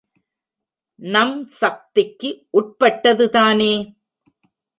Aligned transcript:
நம் 0.99 1.35
சக்திக்கு 1.59 2.29
உட்பட்டது 2.49 3.29
தானே? 3.29 3.73